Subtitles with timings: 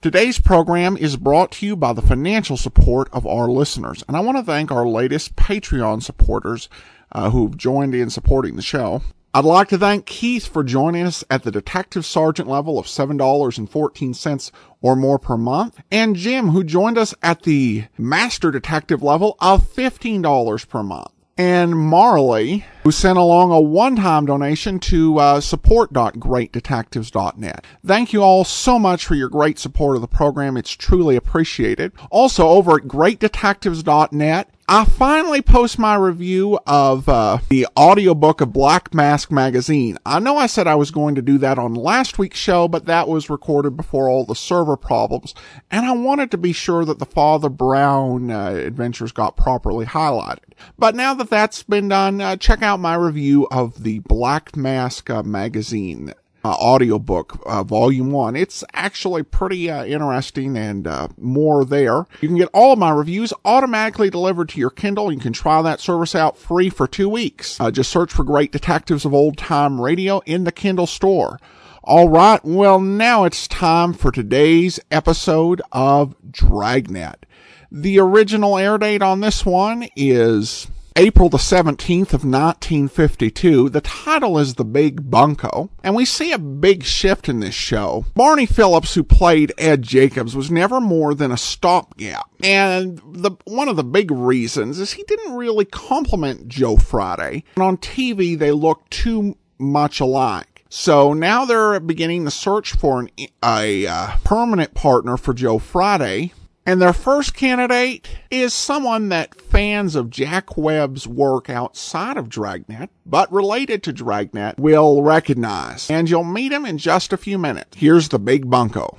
[0.00, 4.20] Today's program is brought to you by the financial support of our listeners, and I
[4.20, 6.68] want to thank our latest Patreon supporters
[7.10, 9.02] uh, who've joined in supporting the show.
[9.34, 14.50] I'd like to thank Keith for joining us at the detective sergeant level of $7.14
[14.80, 19.64] or more per month, and Jim, who joined us at the master detective level of
[19.64, 27.64] $15 per month and Marley, who sent along a one-time donation to uh, support.greatdetectives.net.
[27.86, 30.56] Thank you all so much for your great support of the program.
[30.56, 31.92] It's truly appreciated.
[32.10, 38.92] Also, over at greatdetectives.net, I finally post my review of uh, the audiobook of Black
[38.92, 39.96] Mask Magazine.
[40.04, 42.84] I know I said I was going to do that on last week's show, but
[42.84, 45.34] that was recorded before all the server problems,
[45.70, 50.52] and I wanted to be sure that the Father Brown uh, adventures got properly highlighted.
[50.78, 55.08] But now that that's been done, uh, check out my review of the Black Mask
[55.08, 56.12] uh, Magazine
[56.44, 58.36] uh, audiobook, uh, volume one.
[58.36, 62.06] It's actually pretty uh, interesting and uh, more there.
[62.20, 65.12] You can get all of my reviews automatically delivered to your Kindle.
[65.12, 67.60] You can try that service out free for two weeks.
[67.60, 71.38] Uh, just search for Great Detectives of Old Time Radio in the Kindle store.
[71.84, 77.24] All right, well, now it's time for today's episode of Dragnet.
[77.72, 83.68] The original air date on this one is April the 17th of 1952.
[83.68, 88.04] The title is The Big Bunco, and we see a big shift in this show.
[88.16, 92.28] Barney Phillips, who played Ed Jacobs, was never more than a stopgap.
[92.42, 97.44] And the one of the big reasons is he didn't really complement Joe Friday.
[97.54, 100.64] And on TV, they look too much alike.
[100.68, 103.10] So now they're beginning the search for an,
[103.44, 106.32] a uh, permanent partner for Joe Friday.
[106.68, 112.90] And their first candidate is someone that fans of Jack Webb's work outside of Dragnet,
[113.06, 115.90] but related to Dragnet, will recognize.
[115.90, 117.78] And you'll meet him in just a few minutes.
[117.78, 118.98] Here's the Big Bunco.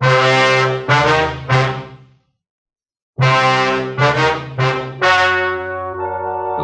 [0.00, 0.08] The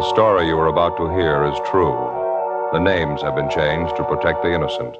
[0.09, 1.95] story you are about to hear is true.
[2.73, 4.97] The names have been changed to protect the innocent.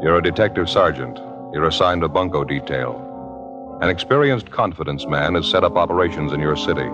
[0.00, 1.18] You're a detective sergeant.
[1.52, 3.78] You're assigned a bunco detail.
[3.82, 6.86] An experienced confidence man has set up operations in your city.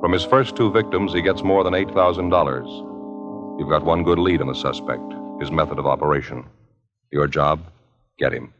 [0.00, 3.60] From his first two victims, he gets more than $8,000.
[3.60, 5.02] You've got one good lead on the suspect
[5.38, 6.44] his method of operation.
[7.12, 7.60] Your job?
[8.18, 8.52] Get him.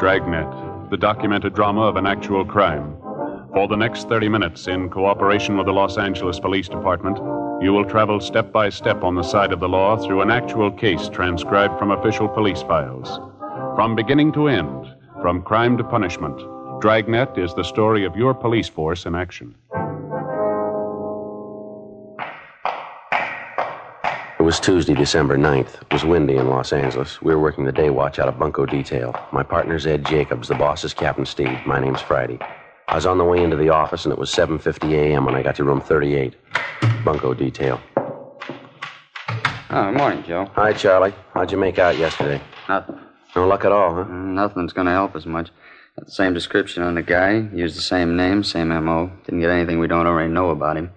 [0.00, 3.05] Dragnet, the documented drama of an actual crime.
[3.56, 7.16] For the next 30 minutes, in cooperation with the Los Angeles Police Department,
[7.64, 10.70] you will travel step by step on the side of the law through an actual
[10.70, 13.18] case transcribed from official police files.
[13.74, 16.36] From beginning to end, from crime to punishment,
[16.82, 19.54] Dragnet is the story of your police force in action.
[24.38, 25.80] It was Tuesday, December 9th.
[25.80, 27.22] It was windy in Los Angeles.
[27.22, 29.18] We were working the day watch out of Bunco Detail.
[29.32, 30.46] My partner's Ed Jacobs.
[30.48, 31.62] The boss is Captain Steed.
[31.64, 32.38] My name's Friday.
[32.88, 35.24] I was on the way into the office, and it was 7.50 a.m.
[35.24, 36.34] when I got to room 38.
[37.04, 37.80] Bunco Detail.
[39.70, 40.48] Oh, morning, Joe.
[40.54, 41.12] Hi, Charlie.
[41.34, 42.40] How'd you make out yesterday?
[42.68, 42.98] Nothing.
[43.34, 44.04] No luck at all, huh?
[44.04, 45.50] Mm, Nothing's going to help us much.
[45.98, 49.10] Got the same description on the guy, used the same name, same M.O.
[49.24, 50.90] Didn't get anything we don't already know about him.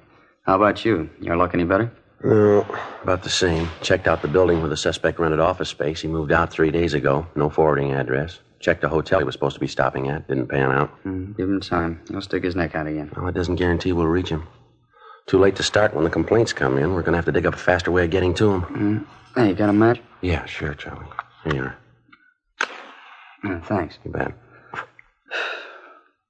[0.43, 1.09] How about you?
[1.19, 1.91] Your luck any better?
[2.23, 2.65] No,
[3.01, 3.67] about the same.
[3.81, 6.01] Checked out the building where the suspect rented office space.
[6.01, 7.25] He moved out three days ago.
[7.35, 8.39] No forwarding address.
[8.59, 10.27] Checked the hotel he was supposed to be stopping at.
[10.27, 11.03] Didn't pan out.
[11.05, 12.01] Mm, give him time.
[12.09, 13.11] He'll stick his neck out again.
[13.15, 14.43] Well, it doesn't guarantee we'll reach him.
[15.27, 16.93] Too late to start when the complaints come in.
[16.93, 18.61] We're going to have to dig up a faster way of getting to him.
[18.63, 19.05] Mm.
[19.35, 20.01] Hey, you got a match?
[20.21, 21.05] Yeah, sure, Charlie.
[21.45, 21.61] Here you
[23.47, 23.61] are.
[23.65, 23.97] Thanks.
[24.03, 24.33] You bet.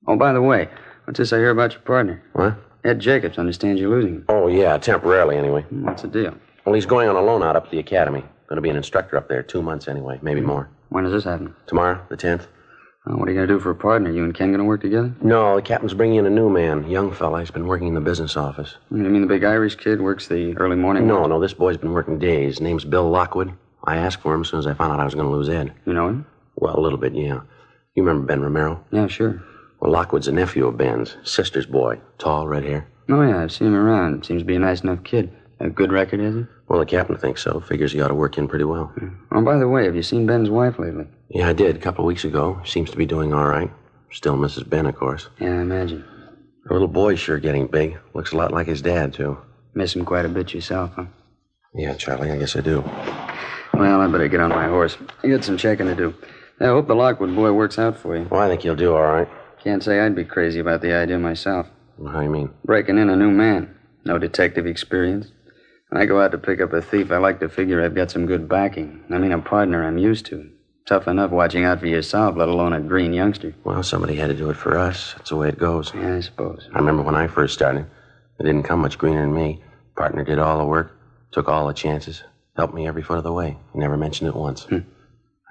[0.07, 0.69] Oh, by the way,
[1.05, 2.21] what's this I hear about your partner?
[2.33, 2.55] What?
[2.83, 4.25] Ed Jacobs understands you're losing him.
[4.29, 5.65] Oh, yeah, temporarily anyway.
[5.73, 6.35] Mm, What's the deal?
[6.65, 8.21] Well, he's going on a loan out up at the academy.
[8.47, 10.69] Going to be an instructor up there two months anyway, maybe more.
[10.89, 11.55] When does this happen?
[11.67, 12.47] Tomorrow, the 10th?
[13.07, 14.11] Uh, what are you going to do for a partner?
[14.11, 15.13] You and Ken going to work together?
[15.21, 17.39] No, the captain's bringing in a new man, young fella.
[17.39, 18.75] He's been working in the business office.
[18.91, 21.07] You mean the big Irish kid works the early morning?
[21.07, 21.29] No, watch?
[21.29, 22.59] no, this boy's been working days.
[22.59, 23.53] Name's Bill Lockwood.
[23.83, 25.47] I asked for him as soon as I found out I was going to lose
[25.49, 25.73] Ed.
[25.85, 26.25] You know him?
[26.55, 27.41] Well, a little bit, yeah.
[27.95, 28.83] You remember Ben Romero?
[28.91, 29.41] Yeah, sure.
[29.79, 31.99] Well, Lockwood's a nephew of Ben's, sister's boy.
[32.17, 32.87] Tall, red hair.
[33.07, 34.25] Oh, yeah, I've seen him around.
[34.25, 35.31] Seems to be a nice enough kid.
[35.61, 36.45] A good record, is he?
[36.67, 37.59] Well, the captain thinks so.
[37.59, 38.93] Figures he ought to work in pretty well.
[39.31, 41.05] Oh, by the way, have you seen Ben's wife lately?
[41.29, 42.61] Yeah, I did a couple of weeks ago.
[42.65, 43.69] Seems to be doing all right.
[44.11, 44.69] Still Mrs.
[44.69, 45.27] Ben, of course.
[45.39, 46.05] Yeah, I imagine.
[46.65, 47.97] Her little boy's sure getting big.
[48.13, 49.37] Looks a lot like his dad, too.
[49.73, 51.05] Miss him quite a bit yourself, huh?
[51.75, 52.81] Yeah, Charlie, I guess I do.
[53.73, 54.97] Well, I better get on my horse.
[55.23, 56.15] I got some checking to do.
[56.59, 58.27] I hope the Lockwood boy works out for you.
[58.29, 59.27] Well, I think you'll do all right.
[59.63, 61.67] Can't say I'd be crazy about the idea myself.
[62.05, 62.49] How do you mean?
[62.65, 63.75] Breaking in a new man.
[64.05, 65.31] No detective experience.
[65.89, 68.11] When I go out to pick up a thief, I like to figure I've got
[68.11, 69.03] some good backing.
[69.09, 70.49] I mean, a partner I'm used to.
[70.85, 73.55] Tough enough watching out for yourself, let alone a green youngster.
[73.63, 75.13] Well, somebody had to do it for us.
[75.17, 75.91] That's the way it goes.
[75.95, 76.69] Yeah, I suppose.
[76.73, 77.87] I remember when I first started.
[78.39, 79.63] It didn't come much greener than me.
[79.95, 80.95] Partner did all the work,
[81.31, 82.23] took all the chances,
[82.55, 83.57] helped me every foot of the way.
[83.73, 84.63] He never mentioned it once.
[84.63, 84.79] Hmm.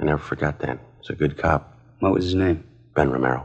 [0.01, 0.79] I never forgot that.
[1.01, 1.77] He's a good cop.
[1.99, 2.65] What was his name?
[2.95, 3.45] Ben Romero.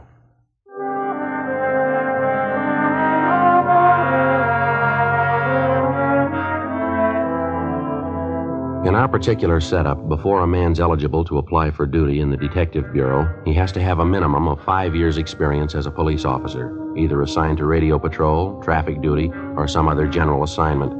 [8.84, 12.92] In our particular setup, before a man's eligible to apply for duty in the Detective
[12.92, 16.94] Bureau, he has to have a minimum of five years' experience as a police officer,
[16.94, 20.92] either assigned to radio patrol, traffic duty, or some other general assignment.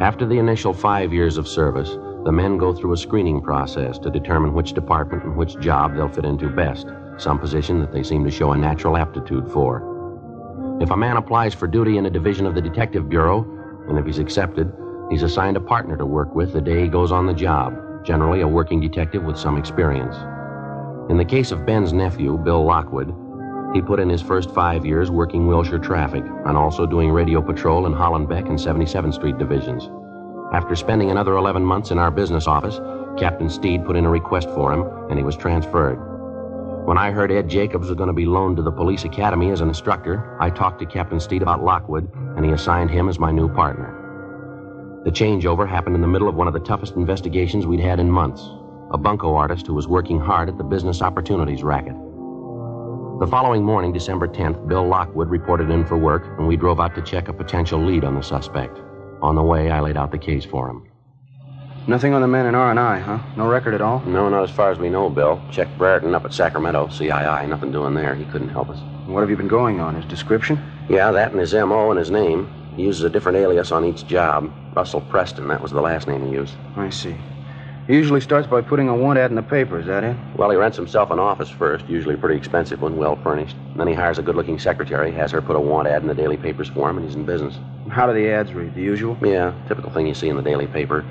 [0.00, 1.90] After the initial five years of service,
[2.24, 6.08] the men go through a screening process to determine which department and which job they'll
[6.08, 6.88] fit into best,
[7.18, 9.78] some position that they seem to show a natural aptitude for.
[10.80, 13.46] If a man applies for duty in a division of the Detective Bureau,
[13.88, 14.72] and if he's accepted,
[15.10, 18.40] he's assigned a partner to work with the day he goes on the job, generally
[18.40, 20.16] a working detective with some experience.
[21.10, 23.14] In the case of Ben's nephew, Bill Lockwood,
[23.74, 27.86] he put in his first five years working Wilshire traffic and also doing radio patrol
[27.86, 29.90] in Hollenbeck and 77th Street divisions.
[30.52, 32.80] After spending another 11 months in our business office,
[33.18, 35.96] Captain Steed put in a request for him, and he was transferred.
[36.86, 39.60] When I heard Ed Jacobs was going to be loaned to the police academy as
[39.60, 43.32] an instructor, I talked to Captain Steed about Lockwood, and he assigned him as my
[43.32, 43.95] new partner.
[45.06, 48.10] The changeover happened in the middle of one of the toughest investigations we'd had in
[48.10, 48.50] months
[48.90, 51.94] a bunco artist who was working hard at the business opportunities racket.
[53.20, 56.96] The following morning, December 10th, Bill Lockwood reported in for work, and we drove out
[56.96, 58.80] to check a potential lead on the suspect.
[59.22, 60.88] On the way, I laid out the case for him.
[61.86, 63.20] Nothing on the man in R&I, huh?
[63.36, 64.00] No record at all?
[64.00, 65.40] No, not as far as we know, Bill.
[65.52, 67.48] Checked Brereton up at Sacramento, CII.
[67.48, 68.16] Nothing doing there.
[68.16, 68.80] He couldn't help us.
[69.06, 69.94] What have you been going on?
[69.94, 70.60] His description?
[70.88, 71.90] Yeah, that and his M.O.
[71.90, 72.50] and his name.
[72.76, 74.52] He uses a different alias on each job.
[74.74, 76.54] Russell Preston, that was the last name he used.
[76.76, 77.16] I see.
[77.86, 80.16] He usually starts by putting a want ad in the paper, is that it?
[80.36, 83.56] Well, he rents himself an office first, usually a pretty expensive one, well furnished.
[83.76, 86.14] Then he hires a good looking secretary, has her put a want ad in the
[86.14, 87.54] daily papers for him, and he's in business.
[87.88, 88.74] How do the ads read?
[88.74, 89.16] The usual?
[89.22, 91.04] Yeah, typical thing you see in the daily paper.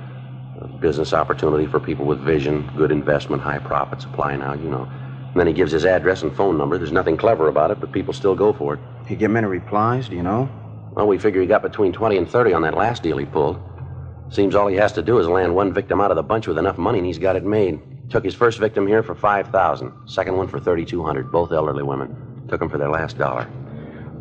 [0.59, 4.03] A business opportunity for people with vision, good investment, high profits.
[4.03, 4.83] Apply now, you know.
[4.83, 6.77] And then he gives his address and phone number.
[6.77, 8.79] There's nothing clever about it, but people still go for it.
[9.07, 10.49] He get many replies, do you know?
[10.95, 13.59] Well, we figure he got between 20 and 30 on that last deal he pulled.
[14.29, 16.57] Seems all he has to do is land one victim out of the bunch with
[16.57, 17.79] enough money, and he's got it made.
[18.09, 22.45] Took his first victim here for 5000 Second one for 3200 both elderly women.
[22.47, 23.49] Took them for their last dollar.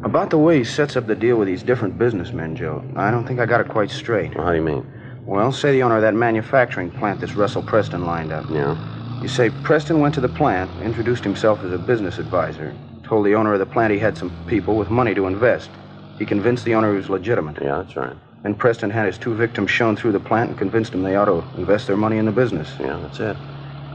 [0.02, 3.26] About the way he sets up the deal with these different businessmen, Joe, I don't
[3.26, 4.34] think I got it quite straight.
[4.34, 4.84] Well, how do you mean?
[5.24, 8.44] Well, say the owner of that manufacturing plant this Russell Preston lined up.
[8.50, 8.76] Yeah.
[9.22, 13.34] You say Preston went to the plant, introduced himself as a business advisor, told the
[13.34, 15.70] owner of the plant he had some people with money to invest.
[16.18, 17.60] He convinced the owner he was legitimate.
[17.60, 18.16] Yeah, that's right.
[18.42, 21.24] Then Preston had his two victims shown through the plant and convinced them they ought
[21.24, 22.70] to invest their money in the business.
[22.78, 23.36] Yeah, that's it.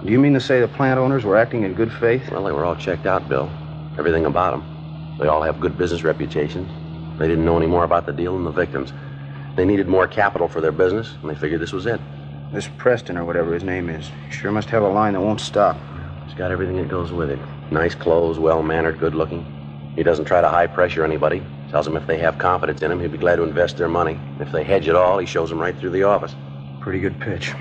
[0.05, 2.29] Do you mean to say the plant owners were acting in good faith?
[2.31, 3.49] Well, they were all checked out, Bill.
[3.97, 5.17] Everything about them.
[5.19, 6.67] They all have good business reputations.
[7.19, 8.93] They didn't know any more about the deal than the victims.
[9.55, 11.99] They needed more capital for their business, and they figured this was it.
[12.53, 15.77] This Preston, or whatever his name is, sure must have a line that won't stop.
[16.25, 17.39] He's got everything that goes with it.
[17.69, 19.45] Nice clothes, well mannered, good looking.
[19.95, 21.43] He doesn't try to high pressure anybody.
[21.69, 24.19] Tells them if they have confidence in him, he'd be glad to invest their money.
[24.39, 26.35] If they hedge at all, he shows them right through the office.
[26.79, 27.53] Pretty good pitch.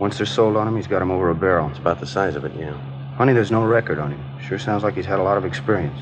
[0.00, 1.68] Once they're sold on him, he's got him over a barrel.
[1.70, 2.76] It's about the size of it, yeah.
[3.16, 4.40] Funny there's no record on him.
[4.40, 5.98] Sure sounds like he's had a lot of experience.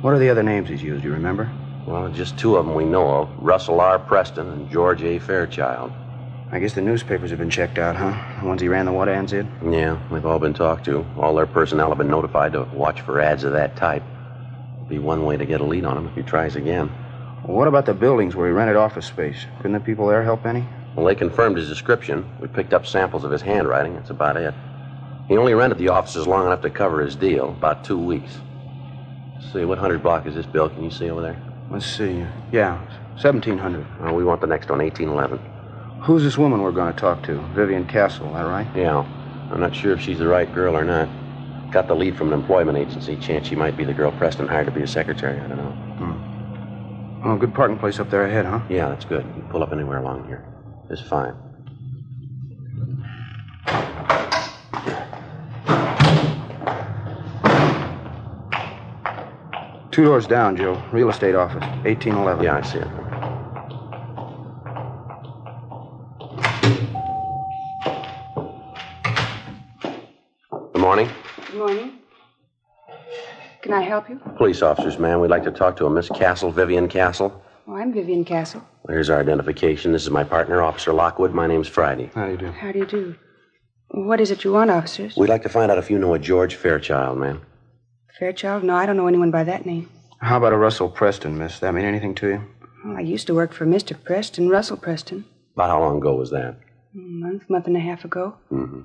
[0.00, 1.50] What are the other names he's used, you remember?
[1.86, 3.98] Well, just two of them we know of Russell R.
[3.98, 5.18] Preston and George A.
[5.18, 5.92] Fairchild.
[6.50, 8.40] I guess the newspapers have been checked out, huh?
[8.40, 9.50] The ones he ran the what ads in?
[9.72, 11.04] Yeah, they've all been talked to.
[11.18, 14.04] All their personnel have been notified to watch for ads of that type.
[14.88, 16.90] Be one way to get a lead on him if he tries again.
[17.44, 19.46] Well, what about the buildings where he rented office space?
[19.58, 20.66] Couldn't the people there help any?
[20.94, 22.24] Well, they confirmed his description.
[22.40, 23.94] We picked up samples of his handwriting.
[23.94, 24.54] That's about it.
[25.28, 28.38] He only rented the offices long enough to cover his deal, about two weeks.
[29.34, 30.68] Let's see, what hundred block is this, Bill?
[30.68, 31.42] Can you see over there?
[31.70, 32.24] Let's see.
[32.52, 32.78] Yeah,
[33.20, 33.86] 1700.
[34.00, 35.38] Oh, we want the next one, 1811.
[36.02, 37.34] Who's this woman we're going to talk to?
[37.54, 38.66] Vivian Castle, that right?
[38.76, 38.98] Yeah.
[39.50, 41.08] I'm not sure if she's the right girl or not.
[41.74, 43.16] Got the lead from an employment agency.
[43.16, 45.40] Chance she might be the girl Preston hired to be his secretary.
[45.40, 45.72] I don't know.
[45.98, 47.28] Hmm.
[47.28, 48.60] Oh, good parking place up there ahead, huh?
[48.68, 49.26] Yeah, that's good.
[49.34, 50.44] You pull up anywhere along here.
[50.88, 51.34] It's fine.
[59.90, 60.80] Two doors down, Joe.
[60.92, 62.44] Real estate office, 1811.
[62.44, 63.03] Yeah, I see it.
[71.74, 71.98] Morning.
[73.62, 74.20] Can I help you?
[74.36, 75.20] Police officers, ma'am.
[75.20, 77.42] We'd like to talk to a Miss Castle, Vivian Castle.
[77.66, 78.62] Oh, I'm Vivian Castle.
[78.82, 79.92] Well, here's our identification.
[79.92, 81.32] This is my partner, Officer Lockwood.
[81.32, 82.10] My name's Friday.
[82.14, 82.50] How do you do?
[82.50, 83.16] How do you do?
[83.88, 85.16] What is it you want, officers?
[85.16, 87.40] We'd like to find out if you know a George Fairchild, ma'am.
[88.18, 88.64] Fairchild?
[88.64, 89.88] No, I don't know anyone by that name.
[90.20, 91.58] How about a Russell Preston, miss?
[91.60, 92.44] That mean anything to you?
[92.84, 93.96] Well, I used to work for Mr.
[94.04, 95.24] Preston, Russell Preston.
[95.54, 96.56] About how long ago was that?
[96.94, 98.36] A month, month and a half ago.
[98.52, 98.80] Mm-hmm.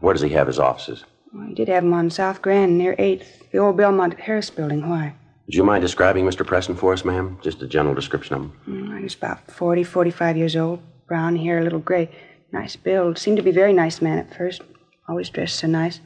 [0.00, 1.04] Where does he have his offices?
[1.34, 4.88] Well, he did have 'em on South Grand near 8th, the old Belmont Harris building.
[4.88, 5.14] Why?
[5.46, 6.46] Would you mind describing Mr.
[6.46, 7.38] Preston for us, ma'am?
[7.42, 8.52] Just a general description of him.
[8.68, 12.08] Mm, He was about 40, 45 years old, brown hair, a little gray.
[12.52, 13.18] Nice build.
[13.18, 14.62] Seemed to be a very nice man at first.
[15.08, 16.00] Always dressed so nice.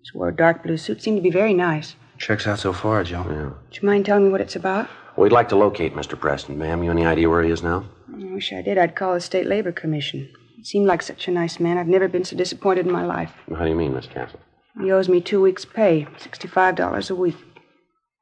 [0.00, 1.00] Just wore a dark blue suit.
[1.02, 1.94] Seemed to be very nice.
[2.18, 3.24] Checks out so far, Joe.
[3.30, 3.44] Yeah.
[3.44, 4.88] Would you mind telling me what it's about?
[5.16, 6.18] We'd like to locate Mr.
[6.18, 6.82] Preston, ma'am.
[6.82, 7.84] You any idea where he is now?
[8.12, 8.76] I wish I did.
[8.76, 10.28] I'd call the State Labor Commission.
[10.56, 11.78] He seemed like such a nice man.
[11.78, 13.32] I've never been so disappointed in my life.
[13.56, 14.40] How do you mean, Miss Castle?
[14.80, 17.36] He owes me two weeks' pay, $65 a week.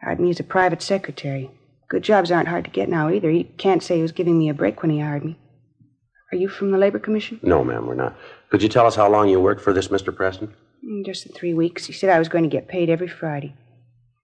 [0.02, 1.50] Hired me as a private secretary.
[1.88, 3.30] Good jobs aren't hard to get now either.
[3.30, 5.38] He can't say he was giving me a break when he hired me.
[6.32, 7.38] Are you from the Labor Commission?
[7.42, 8.16] No, ma'am, we're not.
[8.50, 10.14] Could you tell us how long you worked for this Mr.
[10.14, 10.54] Preston?
[10.84, 11.86] Mm, Just the three weeks.
[11.86, 13.54] He said I was going to get paid every Friday.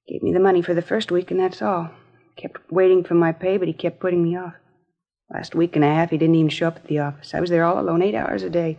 [0.08, 1.90] Gave me the money for the first week, and that's all.
[2.36, 4.54] Kept waiting for my pay, but he kept putting me off.
[5.32, 7.34] Last week and a half, he didn't even show up at the office.
[7.34, 8.78] I was there all alone, eight hours a day.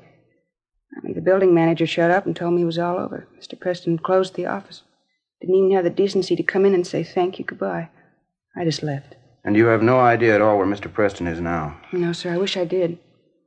[0.94, 3.28] Finally, the building manager showed up and told me it was all over.
[3.40, 3.60] Mr.
[3.60, 4.84] Preston closed the office.
[5.42, 7.90] Didn't even have the decency to come in and say thank you, goodbye.
[8.58, 9.16] I just left.
[9.46, 10.92] And you have no idea at all where Mr.
[10.92, 11.80] Preston is now.
[11.94, 13.00] No, sir, I wish I did.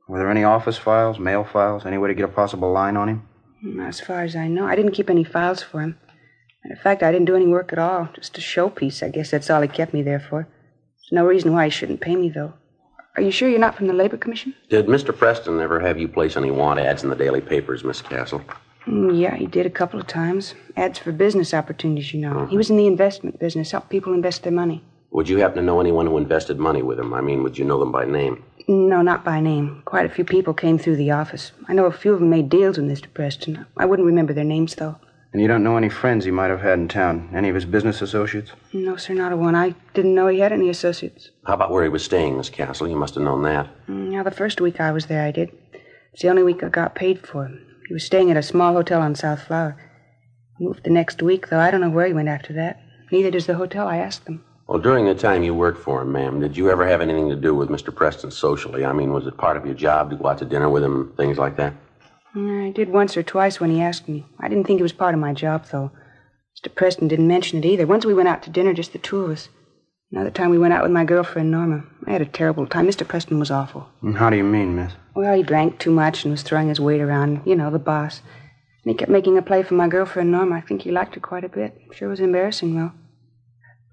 [0.07, 3.09] Were there any office files, mail files, any way to get a possible line on
[3.09, 3.27] him?
[3.61, 4.65] Not as far as I know.
[4.65, 5.97] I didn't keep any files for him.
[6.63, 8.09] Matter of fact, I didn't do any work at all.
[8.15, 9.03] Just a showpiece.
[9.03, 10.43] I guess that's all he kept me there for.
[10.43, 12.53] There's no reason why he shouldn't pay me, though.
[13.15, 14.55] Are you sure you're not from the Labor Commission?
[14.69, 15.15] Did Mr.
[15.15, 18.41] Preston ever have you place any want ads in the daily papers, Miss Castle?
[18.87, 20.55] Mm, yeah, he did a couple of times.
[20.77, 22.47] Ads for business opportunities, you know.
[22.47, 24.83] He was in the investment business, helped people invest their money.
[25.11, 27.13] Would you happen to know anyone who invested money with him?
[27.13, 28.43] I mean, would you know them by name?
[28.67, 29.83] No, not by name.
[29.85, 31.51] Quite a few people came through the office.
[31.67, 33.13] I know a few of them made deals with Mr.
[33.13, 33.63] Preston.
[33.77, 34.97] I wouldn't remember their names, though.
[35.33, 37.29] And you don't know any friends he might have had in town?
[37.33, 38.51] Any of his business associates?
[38.71, 39.55] No, sir, not a one.
[39.55, 41.31] I didn't know he had any associates.
[41.45, 42.87] How about where he was staying, Miss Castle?
[42.87, 43.67] You must have known that.
[43.87, 45.49] Mm, Now, the first week I was there, I did.
[46.13, 47.49] It's the only week I got paid for.
[47.87, 49.75] He was staying at a small hotel on South Flower.
[50.59, 52.79] He moved the next week, though I don't know where he went after that.
[53.11, 53.87] Neither does the hotel.
[53.87, 54.43] I asked them.
[54.67, 57.35] Well, during the time you worked for him, ma'am, did you ever have anything to
[57.35, 57.93] do with Mr.
[57.93, 58.85] Preston socially?
[58.85, 61.11] I mean, was it part of your job to go out to dinner with him,
[61.17, 61.73] things like that?
[62.35, 64.25] Mm, I did once or twice when he asked me.
[64.39, 65.91] I didn't think it was part of my job, though.
[66.57, 66.73] Mr.
[66.73, 67.85] Preston didn't mention it either.
[67.85, 69.49] Once we went out to dinner, just the two of us.
[70.11, 71.83] Another time we went out with my girlfriend, Norma.
[72.05, 72.87] I had a terrible time.
[72.87, 73.07] Mr.
[73.07, 73.87] Preston was awful.
[74.15, 74.93] How do you mean, miss?
[75.15, 77.41] Well, he drank too much and was throwing his weight around.
[77.45, 78.21] You know, the boss.
[78.83, 80.55] And he kept making a play for my girlfriend, Norma.
[80.55, 81.75] I think he liked her quite a bit.
[81.91, 82.91] Sure was embarrassing, though.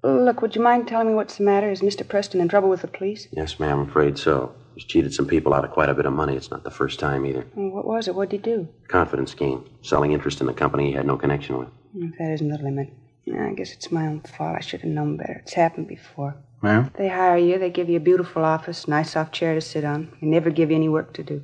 [0.03, 1.71] Look, would you mind telling me what's the matter?
[1.71, 2.07] Is Mr.
[2.07, 3.29] Preston in trouble with the police?
[3.33, 4.55] Yes, ma'am, I'm afraid so.
[4.75, 6.37] He's cheated some people out of quite a bit of money.
[6.37, 7.47] It's not the first time either.
[7.55, 8.15] Well, What was it?
[8.15, 8.69] What did he do?
[8.89, 11.69] Confidence scheme, selling interest in a company he had no connection with.
[11.97, 12.93] If that isn't the limit.
[13.25, 14.57] Yeah, I guess it's my own fault.
[14.57, 15.41] I should have known better.
[15.43, 16.37] It's happened before.
[16.63, 16.91] Ma'am?
[16.97, 20.11] They hire you, they give you a beautiful office, nice soft chair to sit on.
[20.21, 21.43] They never give you any work to do.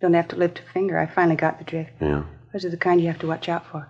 [0.00, 0.98] Don't have to lift a finger.
[0.98, 1.90] I finally got the drift.
[2.00, 2.24] Yeah.
[2.52, 3.88] Those are the kind you have to watch out for.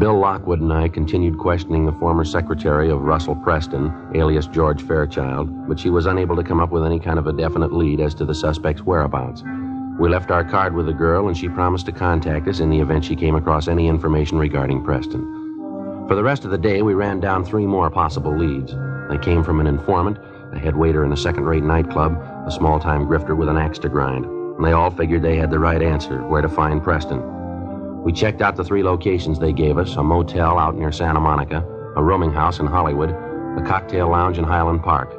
[0.00, 5.68] Bill Lockwood and I continued questioning the former secretary of Russell Preston, alias George Fairchild,
[5.68, 8.14] but she was unable to come up with any kind of a definite lead as
[8.14, 9.44] to the suspect's whereabouts.
[9.98, 12.80] We left our card with the girl, and she promised to contact us in the
[12.80, 15.20] event she came across any information regarding Preston.
[16.08, 18.74] For the rest of the day, we ran down three more possible leads.
[19.10, 20.16] They came from an informant,
[20.54, 22.16] a head waiter in a second rate nightclub,
[22.46, 24.24] a small time grifter with an axe to grind.
[24.24, 27.39] And they all figured they had the right answer where to find Preston.
[28.04, 31.58] We checked out the three locations they gave us a motel out near Santa Monica,
[31.96, 35.14] a rooming house in Hollywood, a cocktail lounge in Highland Park.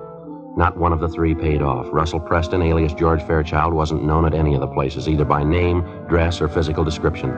[0.57, 1.87] Not one of the three paid off.
[1.91, 5.81] Russell Preston, alias George Fairchild, wasn't known at any of the places, either by name,
[6.09, 7.29] dress, or physical description.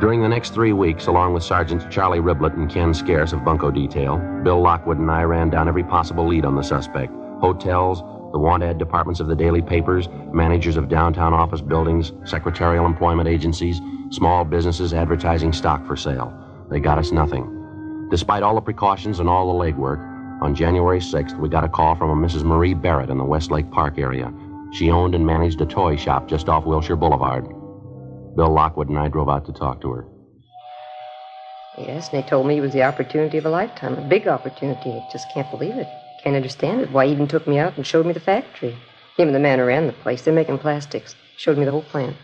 [0.00, 3.70] During the next three weeks, along with Sergeants Charlie Riblett and Ken Scarce of Bunco
[3.70, 8.38] Detail, Bill Lockwood and I ran down every possible lead on the suspect hotels, the
[8.38, 13.80] want ad departments of the daily papers, managers of downtown office buildings, secretarial employment agencies,
[14.10, 16.32] small businesses advertising stock for sale.
[16.70, 18.08] They got us nothing.
[18.10, 20.08] Despite all the precautions and all the legwork,
[20.42, 22.42] on January 6th, we got a call from a Mrs.
[22.42, 24.32] Marie Barrett in the Westlake Park area.
[24.72, 27.44] She owned and managed a toy shop just off Wilshire Boulevard.
[28.34, 30.06] Bill Lockwood and I drove out to talk to her.
[31.78, 34.90] Yes, and they told me it was the opportunity of a lifetime, a big opportunity.
[34.90, 35.86] I just can't believe it.
[36.22, 36.90] Can't understand it.
[36.90, 38.76] Why, he even took me out and showed me the factory.
[39.16, 40.22] Him and the man who ran the place.
[40.22, 41.14] They're making plastics.
[41.36, 42.16] Showed me the whole plant.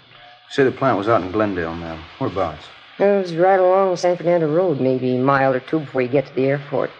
[0.50, 2.00] Say the plant was out in Glendale, ma'am.
[2.18, 2.64] Whereabouts?
[2.98, 6.26] It was right along San Fernando Road, maybe a mile or two before you get
[6.26, 6.90] to the airport.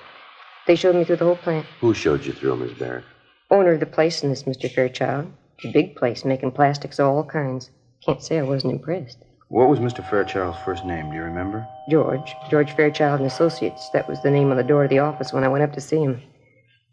[0.66, 1.66] They showed me through the whole plant.
[1.80, 3.04] Who showed you through, Miss Barrett?
[3.50, 4.70] Owner of the place in this, Mr.
[4.70, 5.32] Fairchild.
[5.56, 7.70] It's a big place, making plastics of all kinds.
[8.04, 9.18] Can't say I wasn't impressed.
[9.48, 10.08] What was Mr.
[10.08, 11.10] Fairchild's first name?
[11.10, 11.66] Do you remember?
[11.88, 12.34] George.
[12.50, 13.88] George Fairchild and Associates.
[13.94, 15.80] That was the name on the door of the office when I went up to
[15.80, 16.20] see him.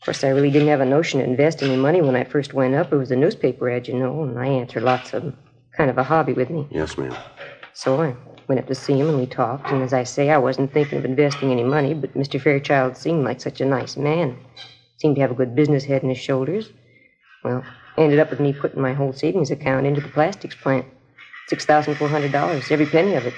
[0.06, 2.54] Of course, I really didn't have a notion to invest any money when I first
[2.54, 2.94] went up.
[2.94, 5.38] It was a newspaper ad, you know, and I answered lots of them.
[5.76, 6.68] Kind of a hobby with me.
[6.70, 7.18] Yes, ma'am.
[7.74, 8.16] So I
[8.48, 11.00] went up to see him and we talked, and as I say, I wasn't thinking
[11.00, 12.40] of investing any money, but Mr.
[12.40, 14.38] Fairchild seemed like such a nice man.
[14.98, 16.70] Seemed to have a good business head in his shoulders.
[17.44, 17.64] Well,
[17.98, 20.86] ended up with me putting my whole savings account into the plastics plant.
[21.50, 23.34] $6,400, every penny of it.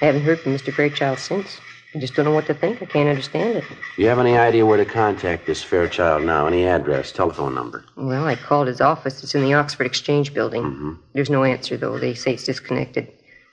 [0.00, 0.72] I haven't heard from Mr.
[0.72, 1.60] Fairchild since.
[1.96, 2.82] I just don't know what to think.
[2.82, 3.64] I can't understand it.
[3.96, 6.46] Do you have any idea where to contact this Fairchild now?
[6.46, 7.86] Any address, telephone number?
[7.96, 9.22] Well, I called his office.
[9.24, 10.62] It's in the Oxford Exchange building.
[10.62, 10.92] Mm-hmm.
[11.14, 11.98] There's no answer, though.
[11.98, 13.10] They say it's disconnected.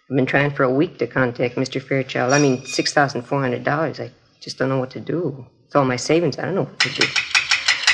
[0.10, 1.82] I've been trying for a week to contact Mr.
[1.82, 2.34] Fairchild.
[2.34, 4.00] I mean, $6,400.
[4.02, 5.48] I just don't know what to do.
[5.66, 6.38] It's all my savings.
[6.38, 7.08] I don't know what to do.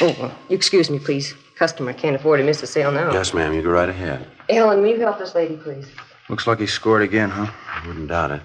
[0.02, 1.36] Oh, well, you excuse me, please.
[1.60, 3.14] Customer can't afford to miss a sale now.
[3.14, 3.54] Yes, ma'am.
[3.54, 4.26] You go right ahead.
[4.50, 5.86] Ellen, will you help this lady, please?
[6.28, 7.52] Looks like he scored again, huh?
[7.68, 8.42] I wouldn't doubt it.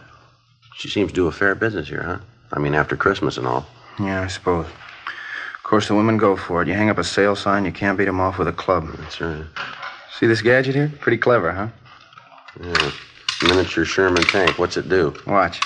[0.76, 2.18] She seems to do a fair business here, huh?
[2.52, 3.66] I mean, after Christmas and all.
[3.98, 4.66] Yeah, I suppose.
[4.66, 6.68] Of course, the women go for it.
[6.68, 8.88] You hang up a sale sign, you can't beat 'em off with a club.
[8.98, 9.44] That's right.
[10.18, 10.92] See this gadget here?
[11.00, 11.68] Pretty clever, huh?
[12.62, 12.90] Yeah.
[13.42, 14.58] Miniature Sherman tank.
[14.58, 15.14] What's it do?
[15.26, 15.60] Watch.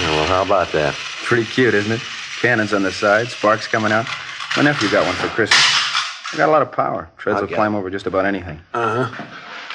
[0.00, 0.94] Yeah, well, how about that?
[1.24, 2.00] Pretty cute, isn't it?
[2.40, 4.06] Cannons on the side, sparks coming out.
[4.56, 5.60] My nephew got one for Christmas.
[6.32, 7.08] It got a lot of power.
[7.16, 8.60] Treads I'll will climb over just about anything.
[8.74, 9.24] Uh huh.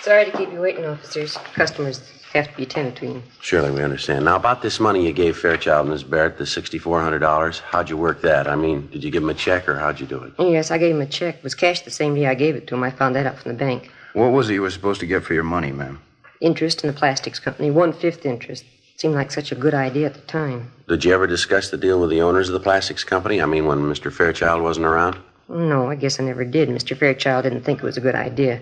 [0.01, 1.37] Sorry to keep you waiting, officers.
[1.53, 2.01] Customers
[2.33, 3.05] have to be attended to.
[3.05, 3.23] You.
[3.39, 4.25] Surely we understand.
[4.25, 8.21] Now, about this money you gave Fairchild and Miss Barrett, the $6,400, how'd you work
[8.21, 8.47] that?
[8.47, 10.33] I mean, did you give him a check or how'd you do it?
[10.39, 11.35] Yes, I gave him a check.
[11.37, 12.81] It was cashed the same day I gave it to him.
[12.81, 13.91] I found that out from the bank.
[14.13, 16.01] What was it you were supposed to get for your money, ma'am?
[16.39, 18.65] Interest in the plastics company, one fifth interest.
[18.97, 20.71] Seemed like such a good idea at the time.
[20.87, 23.39] Did you ever discuss the deal with the owners of the plastics company?
[23.41, 24.11] I mean, when Mr.
[24.11, 25.17] Fairchild wasn't around?
[25.49, 26.69] No, I guess I never did.
[26.69, 26.97] Mr.
[26.97, 28.61] Fairchild didn't think it was a good idea.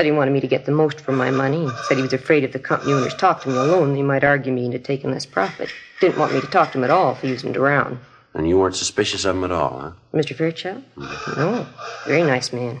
[0.00, 1.58] Said he wanted me to get the most for my money.
[1.58, 4.24] and Said he was afraid if the company owners talked to me alone, they might
[4.24, 5.68] argue me into taking less profit.
[6.00, 7.98] Didn't want me to talk to him at all if he wasn't around.
[8.32, 9.92] And you weren't suspicious of him at all, huh?
[10.14, 10.34] Mr.
[10.34, 10.82] Fairchild?
[10.96, 11.38] Mm-hmm.
[11.38, 11.66] No.
[12.06, 12.80] Very nice man.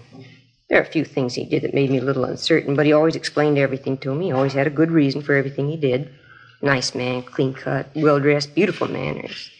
[0.70, 2.94] There are a few things he did that made me a little uncertain, but he
[2.94, 4.26] always explained everything to me.
[4.28, 6.10] He always had a good reason for everything he did.
[6.62, 9.50] Nice man, clean cut, well dressed, beautiful manners.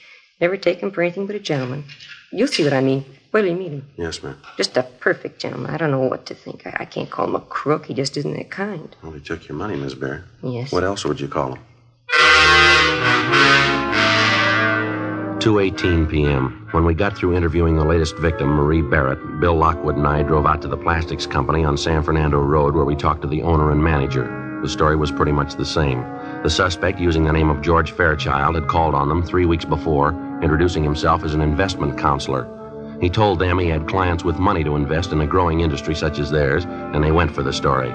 [0.41, 1.85] Never take him for anything but a gentleman.
[2.33, 3.05] You'll see what I mean.
[3.33, 3.87] Wait till you meet him.
[3.97, 4.37] Yes, ma'am.
[4.57, 5.71] Just a perfect gentleman.
[5.73, 6.67] I don't know what to think.
[6.67, 7.87] I, I can't call him a crook.
[7.87, 8.95] He just isn't that kind.
[9.03, 10.25] Well, he took your money, Miss Barrett.
[10.43, 10.73] Yes.
[10.73, 11.63] What else would you call him?
[15.41, 16.69] 2:18 p.m.
[16.73, 20.45] When we got through interviewing the latest victim, Marie Barrett, Bill Lockwood and I drove
[20.45, 23.71] out to the plastics company on San Fernando Road where we talked to the owner
[23.71, 24.59] and manager.
[24.61, 26.03] The story was pretty much the same.
[26.43, 30.11] The suspect, using the name of George Fairchild, had called on them three weeks before,
[30.43, 32.47] introducing himself as an investment counselor.
[33.01, 36.19] He told them he had clients with money to invest in a growing industry such
[36.19, 37.91] as theirs, and they went for the story.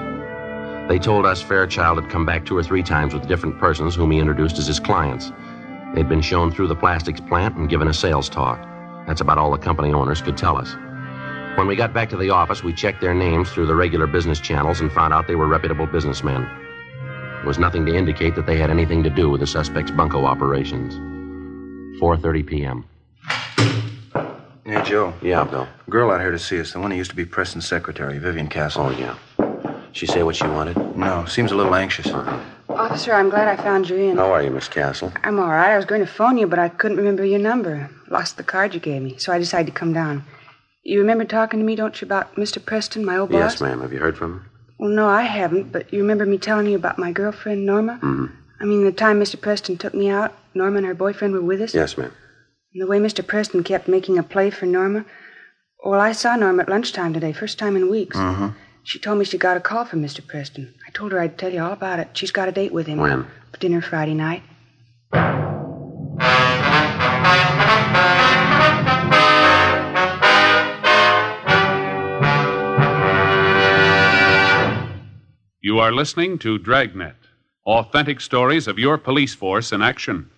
[0.88, 4.10] They told us Fairchild had come back two or three times with different persons whom
[4.10, 5.32] he introduced as his clients.
[5.94, 8.58] They'd been shown through the plastics plant and given a sales talk.
[9.06, 10.74] That's about all the company owners could tell us.
[11.56, 14.40] When we got back to the office, we checked their names through the regular business
[14.40, 16.42] channels and found out they were reputable businessmen.
[16.42, 20.24] There was nothing to indicate that they had anything to do with the suspect's bunco
[20.24, 20.94] operations.
[22.00, 22.84] 4:30 p.m.
[24.66, 25.14] Hey, Joe.
[25.22, 25.68] Yeah, Bill.
[25.88, 28.48] Girl out here to see us, the one who used to be Preston's secretary, Vivian
[28.48, 28.86] Castle.
[28.86, 29.16] Oh, yeah.
[29.92, 30.76] She say what she wanted?
[30.96, 32.12] No, seems a little anxious.
[32.68, 34.16] Officer, I'm glad I found you in.
[34.16, 35.12] How are you, Miss Castle?
[35.22, 35.70] I'm all right.
[35.70, 37.88] I was going to phone you, but I couldn't remember your number.
[38.08, 40.24] Lost the card you gave me, so I decided to come down.
[40.82, 42.62] You remember talking to me, don't you, about Mr.
[42.64, 43.52] Preston, my old boss?
[43.52, 43.80] Yes, ma'am.
[43.82, 44.50] Have you heard from him?
[44.78, 48.00] Well, no, I haven't, but you remember me telling you about my girlfriend, Norma?
[48.02, 48.26] Mm-hmm.
[48.60, 49.40] I mean, the time Mr.
[49.40, 51.72] Preston took me out, Norma and her boyfriend were with us?
[51.72, 52.12] Yes, ma'am.
[52.76, 53.26] And the way Mr.
[53.26, 55.06] Preston kept making a play for Norma.
[55.82, 58.18] Well, I saw Norma at lunchtime today, first time in weeks.
[58.18, 58.48] Mm-hmm.
[58.82, 60.20] She told me she got a call from Mr.
[60.26, 60.74] Preston.
[60.86, 62.10] I told her I'd tell you all about it.
[62.12, 62.98] She's got a date with him.
[62.98, 63.26] When?
[63.50, 64.42] For dinner Friday night.
[75.62, 77.16] You are listening to Dragnet,
[77.64, 80.30] Authentic stories of your police force in action.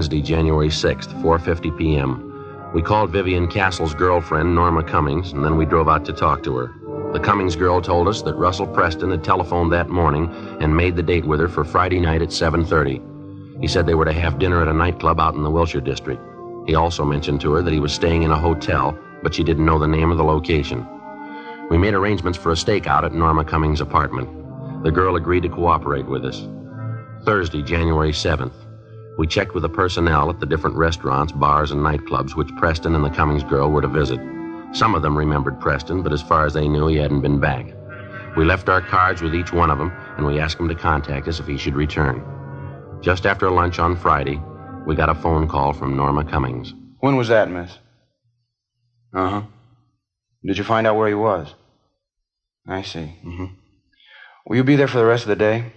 [0.00, 2.72] Wednesday, January 6th, 4:50 p.m.
[2.72, 6.56] We called Vivian Castle's girlfriend, Norma Cummings, and then we drove out to talk to
[6.56, 6.74] her.
[7.12, 11.02] The Cummings girl told us that Russell Preston had telephoned that morning and made the
[11.02, 13.02] date with her for Friday night at 7:30.
[13.60, 16.22] He said they were to have dinner at a nightclub out in the Wilshire district.
[16.66, 19.66] He also mentioned to her that he was staying in a hotel, but she didn't
[19.66, 20.86] know the name of the location.
[21.68, 24.30] We made arrangements for a stakeout at Norma Cummings' apartment.
[24.82, 26.48] The girl agreed to cooperate with us.
[27.26, 28.59] Thursday, January 7th.
[29.20, 33.04] We checked with the personnel at the different restaurants, bars, and nightclubs which Preston and
[33.04, 34.18] the Cummings girl were to visit.
[34.72, 37.66] Some of them remembered Preston, but as far as they knew, he hadn't been back.
[38.34, 41.28] We left our cards with each one of them, and we asked him to contact
[41.28, 42.24] us if he should return.
[43.02, 44.40] Just after lunch on Friday,
[44.86, 46.72] we got a phone call from Norma Cummings.
[47.00, 47.76] When was that, miss?
[49.12, 49.42] Uh huh.
[50.46, 51.54] Did you find out where he was?
[52.66, 53.18] I see.
[53.22, 53.46] Mm-hmm.
[54.46, 55.74] Will you be there for the rest of the day?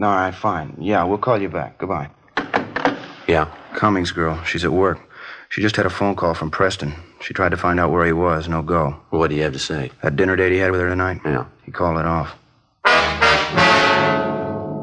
[0.00, 0.78] All right, fine.
[0.80, 1.76] Yeah, we'll call you back.
[1.76, 2.08] Goodbye.
[3.32, 3.48] Yeah.
[3.76, 4.44] Cummings girl.
[4.44, 4.98] She's at work.
[5.48, 6.92] She just had a phone call from Preston.
[7.22, 8.46] She tried to find out where he was.
[8.46, 8.94] No go.
[9.10, 9.90] Well, what do you have to say?
[10.02, 11.22] That dinner date he had with her tonight?
[11.24, 11.46] Yeah.
[11.64, 12.36] He called it off.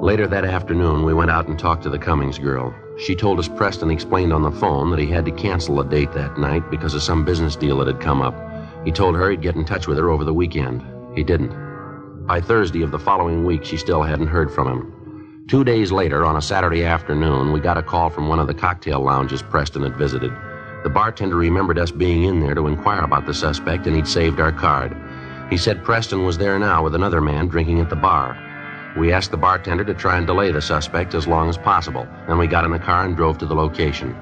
[0.02, 2.74] Later that afternoon, we went out and talked to the Cummings girl.
[2.98, 6.12] She told us Preston explained on the phone that he had to cancel a date
[6.14, 8.36] that night because of some business deal that had come up.
[8.84, 10.84] He told her he'd get in touch with her over the weekend.
[11.16, 11.54] He didn't.
[12.26, 14.99] By Thursday of the following week, she still hadn't heard from him.
[15.50, 18.54] Two days later, on a Saturday afternoon, we got a call from one of the
[18.54, 20.32] cocktail lounges Preston had visited.
[20.84, 24.40] The bartender remembered us being in there to inquire about the suspect, and he'd saved
[24.40, 24.96] our card.
[25.50, 28.38] He said Preston was there now with another man drinking at the bar.
[28.96, 32.08] We asked the bartender to try and delay the suspect as long as possible.
[32.28, 34.16] Then we got in the car and drove to the location.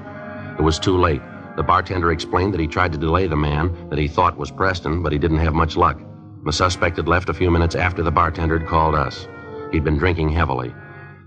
[0.58, 1.20] It was too late.
[1.56, 5.02] The bartender explained that he tried to delay the man that he thought was Preston,
[5.02, 6.00] but he didn't have much luck.
[6.46, 9.28] The suspect had left a few minutes after the bartender had called us.
[9.72, 10.74] He'd been drinking heavily.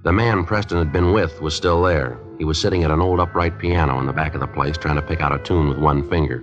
[0.03, 2.17] The man Preston had been with was still there.
[2.39, 4.95] He was sitting at an old upright piano in the back of the place trying
[4.95, 6.39] to pick out a tune with one finger.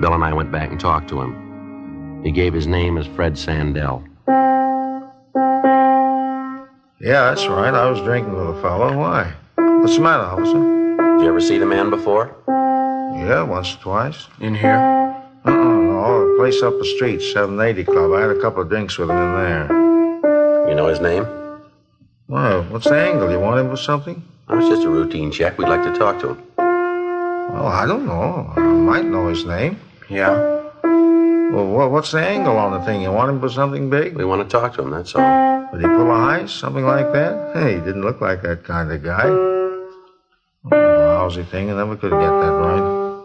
[0.00, 2.22] Bill and I went back and talked to him.
[2.22, 4.06] He gave his name as Fred Sandell.
[7.00, 7.74] Yeah, that's right.
[7.74, 8.96] I was drinking with a fellow.
[8.96, 9.32] Why?
[9.56, 10.52] What's the matter, officer?
[10.52, 12.36] Did you ever see the man before?
[12.46, 14.28] Yeah, once or twice.
[14.38, 14.76] In here?
[15.44, 18.12] Uh-uh, no, a place up the street, 780 Club.
[18.12, 20.68] I had a couple of drinks with him in there.
[20.68, 21.39] You know his name?
[22.30, 23.28] Well, what's the angle?
[23.28, 24.22] You want him for something?
[24.48, 25.58] Oh, it's just a routine check.
[25.58, 26.42] We'd like to talk to him.
[26.56, 28.52] Well, I don't know.
[28.54, 29.80] I might know his name.
[30.08, 30.30] Yeah.
[30.84, 33.02] Well, what's the angle on the thing?
[33.02, 34.14] You want him for something big?
[34.14, 35.68] We want to talk to him, that's all.
[35.72, 36.50] Did he pull a heist?
[36.50, 37.50] Something like that?
[37.52, 39.24] Hey, he didn't look like that kind of guy.
[39.26, 39.88] Oh,
[40.70, 41.68] lousy thing.
[41.72, 43.24] I never could get that right.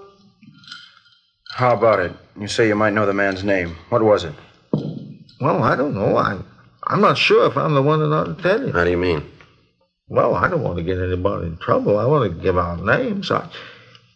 [1.52, 2.12] How about it?
[2.40, 3.76] You say you might know the man's name.
[3.90, 4.34] What was it?
[5.40, 6.18] Well, I don't know.
[6.18, 6.40] I,
[6.88, 8.72] I'm not sure if I'm the one that ought to tell you.
[8.74, 9.24] How do you mean?
[10.08, 11.98] Well, I don't want to get anybody in trouble.
[11.98, 13.32] I want to give out names.
[13.32, 13.50] I,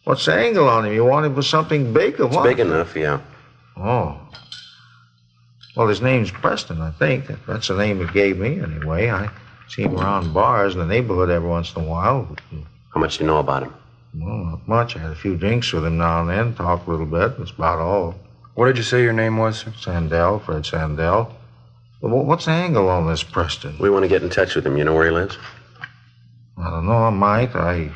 [0.04, 0.92] what's the angle on him?
[0.92, 2.44] You want him for something big or It's what?
[2.44, 3.20] big enough, yeah.
[3.76, 4.20] Oh.
[5.76, 7.26] Well, his name's Preston, I think.
[7.46, 9.10] That's the name he gave me, anyway.
[9.10, 9.30] I
[9.68, 12.36] see him around bars in the neighborhood every once in a while.
[12.94, 13.74] How much do you know about him?
[14.14, 14.96] Well, not much.
[14.96, 17.38] I had a few drinks with him now and then, talked a little bit.
[17.38, 18.14] That's about all.
[18.54, 19.70] What did you say your name was, sir?
[19.70, 21.32] Sandell, Fred Sandell.
[22.00, 23.76] Well, what's the angle on this, Preston?
[23.78, 24.76] We want to get in touch with him.
[24.76, 25.36] You know where he lives?
[26.56, 27.04] I don't know.
[27.04, 27.54] I might.
[27.54, 27.90] I.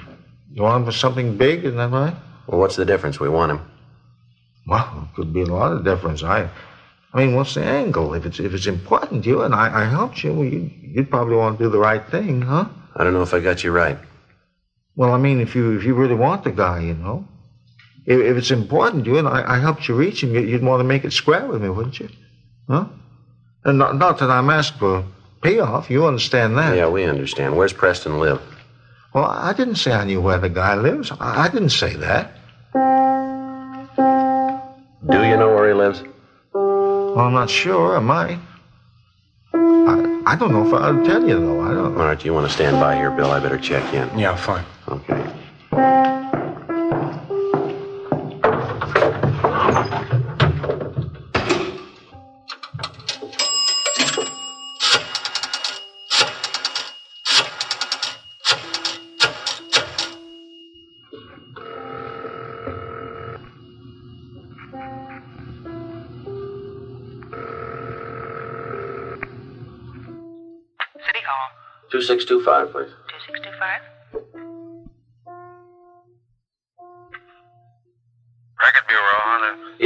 [0.53, 2.15] You want him for something big, isn't that right?
[2.47, 3.19] Well, what's the difference?
[3.19, 3.61] We want him.
[4.67, 6.23] Well, it could be a lot of difference.
[6.23, 6.49] I.
[7.13, 8.13] I mean, what's the angle?
[8.15, 11.11] If it's if it's important to you and I, I helped you, well, you, you'd
[11.11, 12.67] probably want to do the right thing, huh?
[12.97, 13.99] I don't know if I got you right.
[14.97, 17.27] Well, I mean, if you if you really want the guy, you know,
[18.05, 20.63] if, if it's important to you and I, I helped you reach him, you- you'd
[20.63, 22.09] want to make it square with me, wouldn't you?
[22.69, 22.87] Huh?
[23.65, 25.05] And not, not that I'm asking for
[25.41, 25.91] payoff.
[25.91, 26.77] You understand that?
[26.77, 27.57] Yeah, we understand.
[27.57, 28.41] Where's Preston live?
[29.15, 31.13] Well, I didn't say I knew where the guy lives.
[31.21, 32.33] I, I didn't say that.
[35.09, 36.03] Do you know where he lives?
[36.53, 37.97] Well, I'm not sure.
[37.97, 38.39] I might.
[39.55, 41.61] I, I don't know if I'll tell you though.
[41.61, 41.97] I don't.
[41.97, 43.31] All right, you want to stand by here, Bill?
[43.31, 44.19] I better check in.
[44.19, 44.65] Yeah, fine.
[44.89, 46.14] Okay.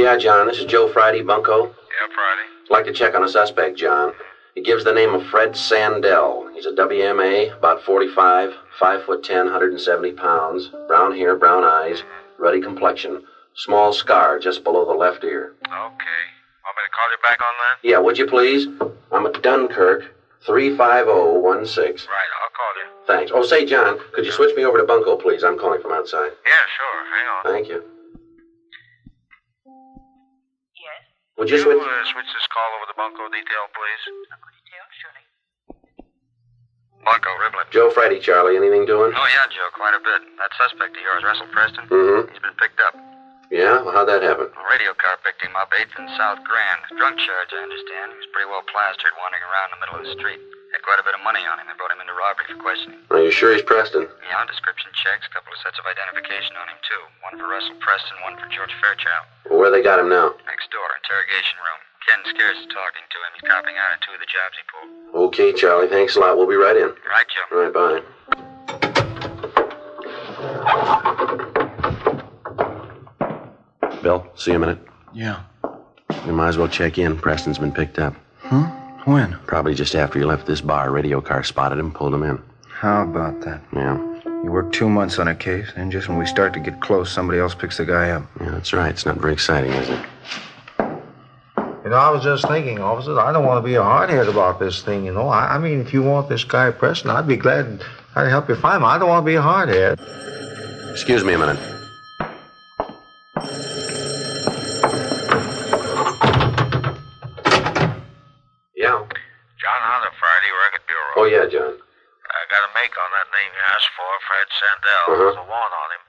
[0.09, 1.67] Yeah, John, this is Joe Friday, Bunco.
[1.67, 2.47] Yeah, Friday.
[2.63, 4.11] I'd like to check on a suspect, John.
[4.55, 6.51] He gives the name of Fred Sandell.
[6.51, 12.01] He's a WMA, about 45, 5 foot 10, 170 pounds, brown hair, brown eyes,
[12.39, 13.21] ruddy complexion,
[13.53, 15.53] small scar just below the left ear.
[15.61, 15.69] Okay.
[15.69, 17.87] Want me to call you back on that?
[17.87, 18.65] Yeah, would you please?
[19.11, 20.05] I'm at Dunkirk,
[20.43, 22.09] 35016.
[22.09, 23.05] Right, I'll call you.
[23.05, 23.31] Thanks.
[23.31, 25.43] Oh, say, John, could you switch me over to Bunco, please?
[25.43, 26.31] I'm calling from outside.
[26.47, 27.05] Yeah, sure.
[27.13, 27.43] Hang on.
[27.53, 27.98] Thank you.
[31.39, 31.47] Yes?
[31.47, 31.79] Would you switch?
[31.79, 34.03] uh, switch this call over to Bunco detail, please?
[34.27, 35.23] Bunco detail, surely.
[36.99, 37.71] Bunco, Riblett.
[37.71, 38.59] Joe Friday, Charlie.
[38.59, 39.15] Anything doing?
[39.15, 40.19] Oh, yeah, Joe, quite a bit.
[40.35, 42.27] That suspect of yours, Russell Preston, Mm-hmm.
[42.27, 42.91] he's been picked up.
[43.49, 43.81] Yeah?
[43.81, 44.51] Well, how'd that happen?
[44.51, 46.81] A radio car picked him up 8th and South Grand.
[46.99, 48.13] Drunk charge, I understand.
[48.13, 50.41] He was pretty well plastered, wandering around in the middle of the street.
[50.69, 51.65] Had quite a bit of money on him.
[51.65, 53.01] They brought him into robbery for questioning.
[53.09, 54.05] Are you sure he's Preston?
[54.05, 57.01] Yeah, description checks, a couple of sets of identification on him, too.
[57.25, 59.25] One for Russell Preston, one for George Fairchild.
[59.49, 60.37] Well, where they got him now?
[60.45, 61.81] Next door, interrogation room.
[62.05, 63.33] Ken Scarce is talking to him.
[63.33, 64.93] He's copying out of two of the jobs he pulled.
[65.33, 65.89] Okay, Charlie.
[65.89, 66.37] Thanks a lot.
[66.37, 66.93] We'll be right in.
[67.01, 67.49] Right, Joe.
[67.49, 68.05] All right, bye.
[74.01, 74.85] Bill, see you in a minute.
[75.13, 75.41] Yeah.
[76.25, 77.17] We might as well check in.
[77.17, 78.13] Preston's been picked up.
[78.39, 78.69] Huh?
[79.09, 79.39] When?
[79.47, 80.91] Probably just after he left this bar.
[80.91, 82.39] Radio car spotted him, pulled him in.
[82.67, 83.59] How about that?
[83.73, 83.97] Yeah,
[84.43, 87.11] You work two months on a case, and just when we start to get close,
[87.11, 88.23] somebody else picks the guy up.
[88.39, 88.89] yeah, that's right.
[88.91, 89.99] It's not very exciting, is it?
[91.83, 94.59] You know, I was just thinking, officer, I don't want to be a hardhead about
[94.59, 95.27] this thing, you know.
[95.27, 97.83] I, I mean, if you want this guy Preston, I'd be glad
[98.15, 98.85] I'd help you find him.
[98.85, 99.97] I don't want to be a hardhead.
[100.91, 101.78] Excuse me a minute.
[112.79, 115.07] Make on that name you asked for, Fred Sandell.
[115.11, 115.19] Uh-huh.
[115.19, 116.03] There's a warrant on him.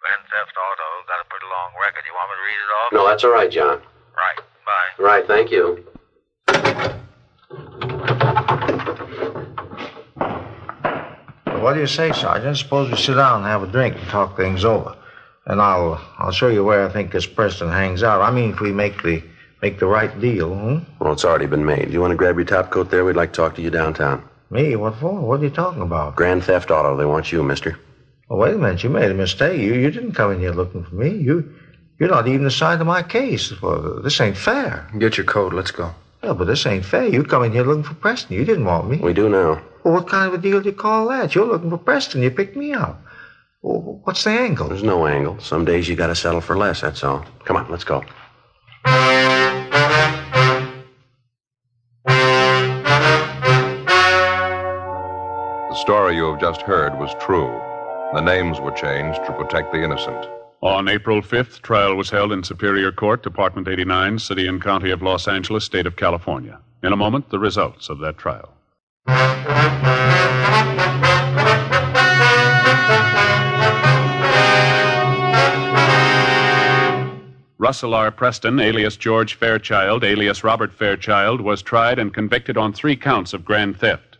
[0.00, 0.88] Grand Theft Auto.
[1.04, 2.04] Got a pretty long record.
[2.08, 2.88] You want me to read it off?
[2.96, 3.76] No, that's all right, John.
[4.16, 4.40] Right.
[4.64, 4.88] Bye.
[5.02, 5.84] Right, thank you.
[11.46, 12.56] Well, what do you say, Sergeant?
[12.56, 14.96] Suppose we sit down and have a drink and talk things over.
[15.46, 18.22] And I'll I'll show you where I think this Preston hangs out.
[18.22, 19.22] I mean, if we make the
[19.60, 20.78] make the right deal, hmm?
[20.98, 21.92] Well, it's already been made.
[21.92, 23.04] You want to grab your top coat there?
[23.04, 24.26] We'd like to talk to you downtown.
[24.50, 24.76] Me?
[24.76, 25.20] What for?
[25.20, 26.16] What are you talking about?
[26.16, 26.96] Grand Theft Auto.
[26.96, 27.78] They want you, mister.
[28.30, 28.82] Oh, wait a minute.
[28.82, 29.60] You made a mistake.
[29.60, 31.10] You you didn't come in here looking for me.
[31.10, 31.44] You
[31.98, 33.52] you're not even assigned to my case.
[33.60, 34.88] Well, this ain't fair.
[34.98, 35.52] Get your coat.
[35.52, 35.94] Let's go.
[36.22, 37.06] Yeah, but this ain't fair.
[37.06, 38.36] You come in here looking for Preston.
[38.36, 38.96] You didn't want me.
[38.96, 39.60] We do now.
[39.84, 41.34] Well, what kind of a deal do you call that?
[41.34, 42.22] You're looking for Preston.
[42.22, 42.98] You picked me up.
[43.62, 44.68] Well, what's the angle?
[44.68, 45.38] There's no angle.
[45.40, 47.24] Some days you got to settle for less, that's all.
[47.44, 48.04] Come on, let's go.
[55.84, 57.60] Story you have just heard was true.
[58.14, 60.26] The names were changed to protect the innocent.
[60.62, 65.02] On April 5th, trial was held in Superior Court, Department 89, City and County of
[65.02, 66.58] Los Angeles, State of California.
[66.82, 68.48] In a moment, the results of that trial.
[77.58, 78.10] Russell R.
[78.10, 83.44] Preston, alias George Fairchild, alias Robert Fairchild, was tried and convicted on three counts of
[83.44, 84.13] grand theft.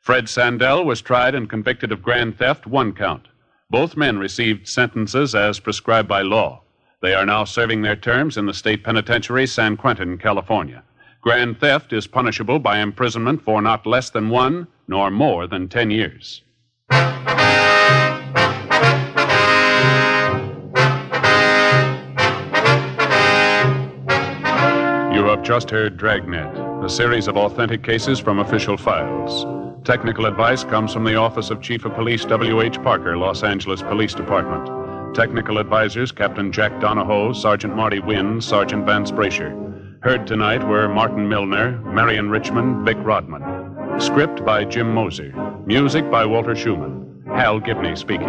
[0.00, 3.28] Fred Sandell was tried and convicted of grand theft, one count.
[3.68, 6.62] Both men received sentences as prescribed by law.
[7.02, 10.82] They are now serving their terms in the state penitentiary, San Quentin, California.
[11.20, 15.90] Grand theft is punishable by imprisonment for not less than one nor more than ten
[15.90, 16.42] years.
[16.90, 16.96] You
[25.26, 29.44] have just heard Dragnet, a series of authentic cases from official files.
[29.84, 32.82] Technical advice comes from the Office of Chief of Police W.H.
[32.82, 35.14] Parker, Los Angeles Police Department.
[35.14, 39.56] Technical advisors Captain Jack Donahoe, Sergeant Marty Wynn, Sergeant Vance Brasher.
[40.02, 43.98] Heard tonight were Martin Milner, Marion Richmond, Vic Rodman.
[43.98, 45.32] Script by Jim Moser.
[45.64, 47.22] Music by Walter Schumann.
[47.26, 48.28] Hal Gibney speaking.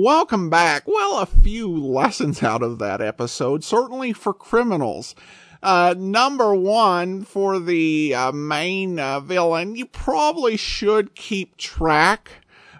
[0.00, 0.84] Welcome back.
[0.86, 5.16] Well, a few lessons out of that episode, certainly for criminals.
[5.60, 12.30] Uh, number one, for the uh, main uh, villain, you probably should keep track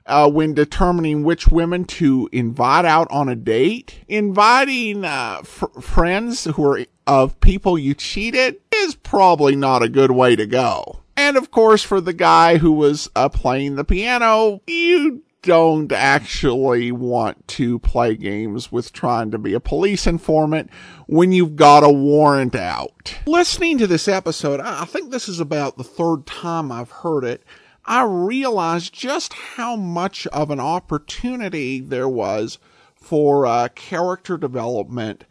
[0.07, 3.99] uh, when determining which women to invite out on a date.
[4.07, 10.13] Inviting uh, f- friends who are of people you cheated is probably not a good
[10.13, 11.01] way to go.
[11.17, 16.93] And of course, for the guy who was uh, playing the piano, you don't actually
[16.93, 20.69] want to play games with trying to be a police informant
[21.07, 23.17] when you've got a warrant out.
[23.27, 27.43] Listening to this episode, I think this is about the third time I've heard it.
[27.87, 32.59] I realized just how much of an opportunity there was
[32.95, 35.25] for uh, character development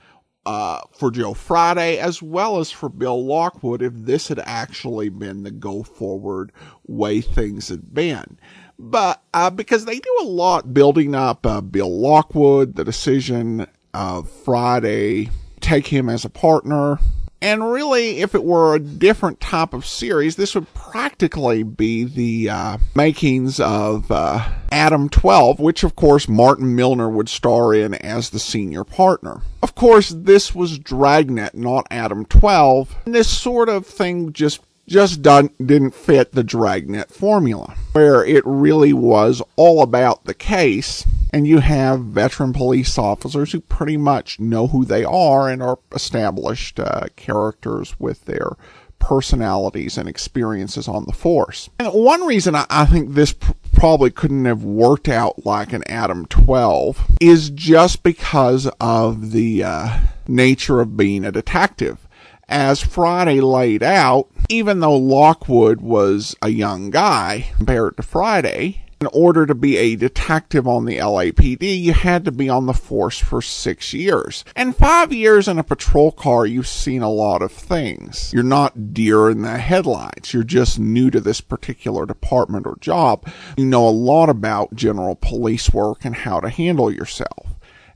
[0.48, 5.44] uh, for Joe Friday as well as for Bill Lockwood if this had actually been
[5.44, 6.52] the go forward
[6.88, 8.40] way things had been.
[8.80, 14.30] But uh, because they do a lot building up uh, Bill Lockwood, the decision of
[14.30, 17.00] Friday, take him as a partner.
[17.40, 22.50] And really, if it were a different type of series, this would practically be the
[22.50, 28.32] uh, makings of uh, Adam 12, which of course Martin Milner would star in as
[28.32, 29.42] the senior partner.
[29.62, 32.96] Of course, this was Dragnet, not Adam 12.
[33.06, 38.44] And this sort of thing just just done, didn't fit the Dragnet formula, where it
[38.46, 44.40] really was all about the case, and you have veteran police officers who pretty much
[44.40, 48.56] know who they are and are established uh, characters with their
[49.00, 51.70] personalities and experiences on the force.
[51.80, 55.84] And one reason I, I think this pr- probably couldn't have worked out like an
[55.88, 62.07] Adam 12 is just because of the uh, nature of being a detective
[62.50, 69.08] as Friday laid out, even though Lockwood was a young guy compared to Friday, in
[69.14, 73.20] order to be a detective on the LAPD, you had to be on the force
[73.20, 74.44] for six years.
[74.56, 78.34] And five years in a patrol car, you've seen a lot of things.
[78.34, 80.34] You're not deer in the headlights.
[80.34, 83.28] You're just new to this particular department or job.
[83.56, 87.47] You know a lot about general police work and how to handle yourself.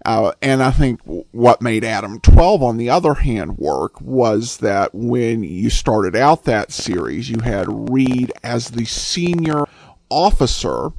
[0.03, 0.99] Uh, and I think
[1.31, 6.45] what made Adam 12, on the other hand, work was that when you started out
[6.45, 9.65] that series, you had Reed as the senior
[10.09, 10.89] officer,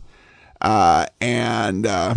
[0.61, 2.15] uh, and, uh,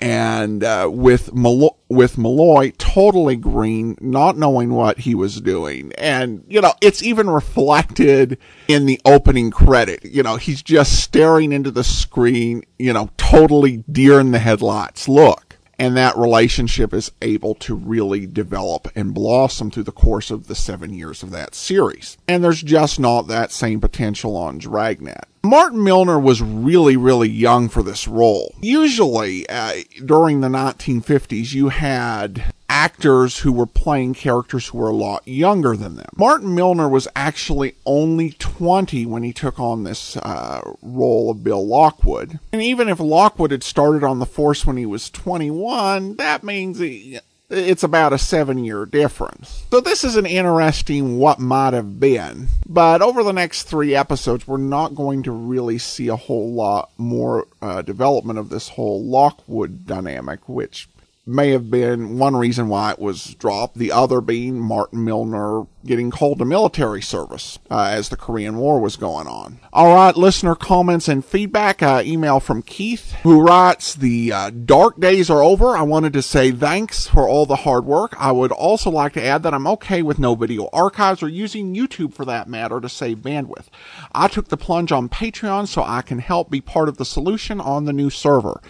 [0.00, 6.44] and uh, with Malloy, with Malloy totally green, not knowing what he was doing, and
[6.48, 10.04] you know it's even reflected in the opening credit.
[10.04, 15.08] You know he's just staring into the screen, you know, totally deer in the headlights.
[15.08, 15.43] Look,
[15.78, 20.54] and that relationship is able to really develop and blossom through the course of the
[20.54, 22.16] seven years of that series.
[22.28, 25.26] And there's just not that same potential on Dragnet.
[25.44, 28.54] Martin Milner was really, really young for this role.
[28.62, 34.96] Usually, uh, during the 1950s, you had actors who were playing characters who were a
[34.96, 36.08] lot younger than them.
[36.16, 41.64] Martin Milner was actually only 20 when he took on this uh, role of Bill
[41.64, 42.40] Lockwood.
[42.52, 46.80] And even if Lockwood had started on the force when he was 21, that means
[46.80, 49.64] he, it's about a seven year difference.
[49.70, 52.48] So this is an interesting what might have been.
[52.66, 56.90] But over the next three episodes, we're not going to really see a whole lot
[56.98, 60.88] more uh, development of this whole Lockwood dynamic, which
[61.26, 63.78] may have been one reason why it was dropped.
[63.78, 68.80] The other being Martin Milner getting called to military service uh, as the Korean War
[68.80, 69.58] was going on.
[69.72, 71.82] All right, listener comments and feedback.
[71.82, 75.76] Uh, email from Keith who writes, "The uh, dark days are over.
[75.76, 78.14] I wanted to say thanks for all the hard work.
[78.18, 81.74] I would also like to add that I'm okay with no video archives or using
[81.74, 83.66] YouTube for that matter to save bandwidth.
[84.12, 87.60] I took the plunge on Patreon so I can help be part of the solution
[87.60, 88.60] on the new server.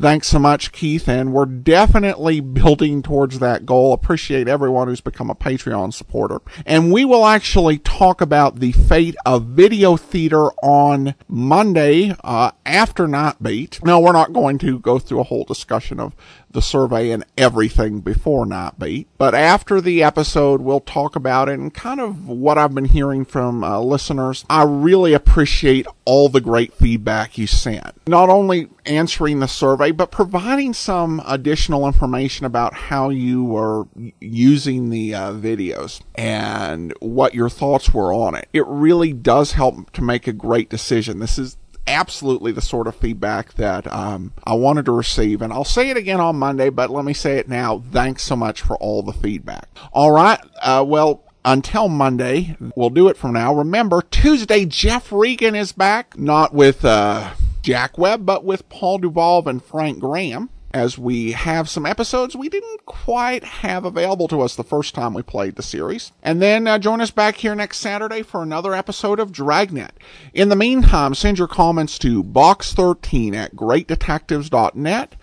[0.00, 2.03] Thanks so much, Keith, and we're definitely
[2.40, 3.92] building towards that goal.
[3.92, 9.16] Appreciate everyone who's become a Patreon supporter." And we will actually talk about the fate
[9.24, 13.82] of video theater on Monday uh, after Night Beat.
[13.84, 16.14] No, we're not going to go through a whole discussion of
[16.54, 19.08] the survey and everything before Night Beat.
[19.18, 23.24] But after the episode, we'll talk about it and kind of what I've been hearing
[23.24, 24.44] from uh, listeners.
[24.48, 27.94] I really appreciate all the great feedback you sent.
[28.08, 33.84] Not only answering the survey, but providing some additional information about how you were
[34.20, 38.48] using the uh, videos and what your thoughts were on it.
[38.52, 41.18] It really does help to make a great decision.
[41.18, 45.42] This is absolutely the sort of feedback that um, I wanted to receive.
[45.42, 47.82] And I'll say it again on Monday, but let me say it now.
[47.90, 49.68] Thanks so much for all the feedback.
[49.92, 50.40] All right.
[50.62, 53.54] Uh, well, until Monday, we'll do it from now.
[53.54, 57.32] Remember, Tuesday, Jeff Regan is back, not with uh,
[57.62, 62.48] Jack Webb, but with Paul Dubov and Frank Graham as we have some episodes we
[62.48, 66.10] didn't quite have available to us the first time we played the series.
[66.22, 69.92] And then uh, join us back here next Saturday for another episode of Dragnet.
[70.32, 75.14] In the meantime, send your comments to box13 at greatdetectives.net.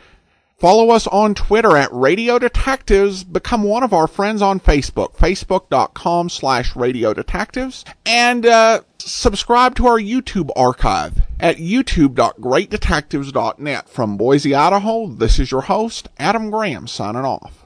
[0.61, 3.23] Follow us on Twitter at Radio Detectives.
[3.23, 7.83] Become one of our friends on Facebook, facebook.com slash Radio Detectives.
[8.05, 13.89] And uh, subscribe to our YouTube archive at youtube.greatdetectives.net.
[13.89, 17.60] From Boise, Idaho, this is your host, Adam Graham, signing off.